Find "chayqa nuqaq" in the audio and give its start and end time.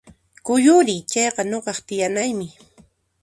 1.11-1.79